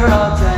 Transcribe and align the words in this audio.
we're 0.00 0.10
all 0.10 0.36
dead. 0.36 0.57